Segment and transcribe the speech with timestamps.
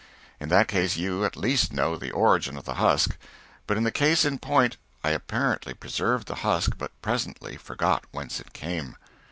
[0.39, 3.15] In that case you at least know the origin of the husk,
[3.67, 8.39] but in the case in point I apparently preserved the husk but presently forgot whence
[8.39, 8.95] it came.